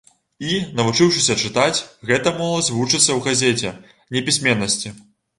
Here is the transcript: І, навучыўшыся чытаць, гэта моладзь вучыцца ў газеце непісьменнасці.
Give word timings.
І, 0.51 0.55
навучыўшыся 0.77 1.33
чытаць, 1.47 1.83
гэта 2.11 2.33
моладзь 2.37 2.71
вучыцца 2.77 3.09
ў 3.17 3.19
газеце 3.27 3.75
непісьменнасці. 4.17 4.93